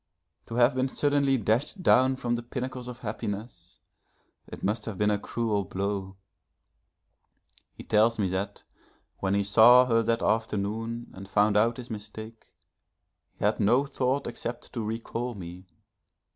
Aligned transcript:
To 0.47 0.55
have 0.55 0.73
been 0.73 0.87
suddenly 0.87 1.37
dashed 1.37 1.83
down 1.83 2.15
from 2.15 2.33
the 2.33 2.41
pinnacles 2.41 2.87
of 2.87 3.01
happiness, 3.01 3.77
it 4.47 4.63
must 4.63 4.85
have 4.85 4.97
been 4.97 5.11
a 5.11 5.19
cruel 5.19 5.63
blow. 5.63 6.17
He 7.75 7.83
tells 7.83 8.17
me 8.17 8.27
that 8.29 8.63
when 9.19 9.35
he 9.35 9.43
saw 9.43 9.85
her 9.85 10.01
that 10.01 10.23
afternoon 10.23 11.11
and 11.13 11.29
found 11.29 11.55
out 11.55 11.77
his 11.77 11.91
mistake, 11.91 12.47
he 13.37 13.45
had 13.45 13.59
no 13.59 13.85
thought 13.85 14.25
except 14.25 14.73
to 14.73 14.83
recall 14.83 15.35
me. 15.35 15.67